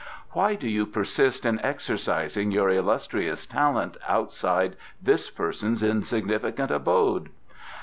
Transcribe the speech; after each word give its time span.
"Why 0.31 0.55
do 0.55 0.67
you 0.67 0.87
persist 0.87 1.45
in 1.45 1.59
exercising 1.61 2.49
your 2.49 2.71
illustrious 2.71 3.45
talent 3.45 3.97
outside 4.07 4.75
this 4.99 5.29
person's 5.29 5.83
insignificant 5.83 6.71
abode?" 6.71 7.29